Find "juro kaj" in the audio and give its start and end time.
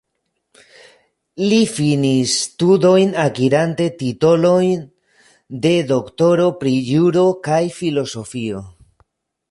6.93-7.63